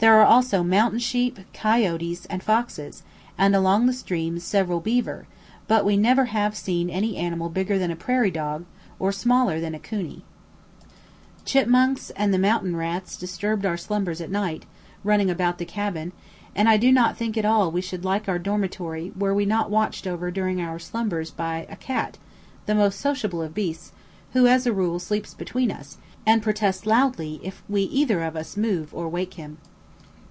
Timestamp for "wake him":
29.08-29.58